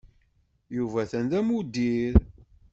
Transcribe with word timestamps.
Yuba 0.75 0.99
atan 1.07 1.25
d 1.29 1.31
amuddir? 1.39 2.15